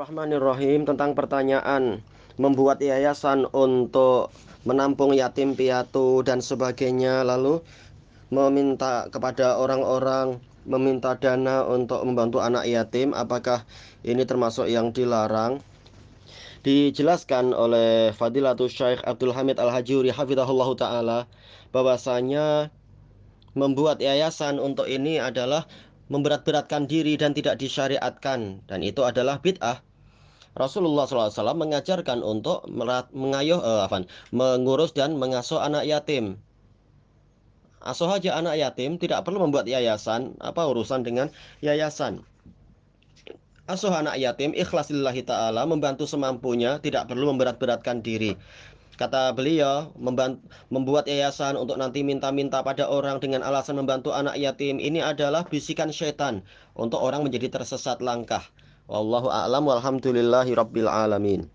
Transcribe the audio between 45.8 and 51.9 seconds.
semampunya, tidak perlu memberat-beratkan diri. Kata beliau, membuat yayasan untuk